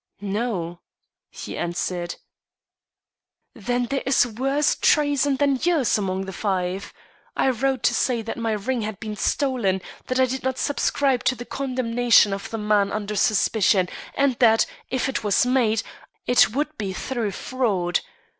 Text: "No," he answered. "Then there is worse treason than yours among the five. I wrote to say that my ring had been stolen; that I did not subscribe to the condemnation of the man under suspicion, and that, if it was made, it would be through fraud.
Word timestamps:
"No," 0.23 0.79
he 1.29 1.55
answered. 1.55 2.15
"Then 3.53 3.85
there 3.85 4.01
is 4.03 4.25
worse 4.25 4.75
treason 4.75 5.35
than 5.35 5.59
yours 5.61 5.95
among 5.95 6.25
the 6.25 6.33
five. 6.33 6.91
I 7.37 7.51
wrote 7.51 7.83
to 7.83 7.93
say 7.93 8.23
that 8.23 8.35
my 8.35 8.53
ring 8.53 8.81
had 8.81 8.99
been 8.99 9.15
stolen; 9.15 9.79
that 10.07 10.19
I 10.19 10.25
did 10.25 10.41
not 10.41 10.57
subscribe 10.57 11.23
to 11.25 11.35
the 11.35 11.45
condemnation 11.45 12.33
of 12.33 12.49
the 12.49 12.57
man 12.57 12.91
under 12.91 13.15
suspicion, 13.15 13.89
and 14.15 14.33
that, 14.39 14.65
if 14.89 15.07
it 15.07 15.23
was 15.23 15.45
made, 15.45 15.83
it 16.25 16.51
would 16.55 16.75
be 16.79 16.93
through 16.93 17.29
fraud. 17.33 17.99